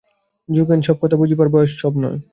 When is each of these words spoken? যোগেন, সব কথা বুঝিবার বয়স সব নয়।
যোগেন, 0.49 0.79
সব 0.81 0.97
কথা 1.01 1.15
বুঝিবার 1.15 1.47
বয়স 1.47 1.71
সব 1.79 1.93
নয়। 1.97 2.19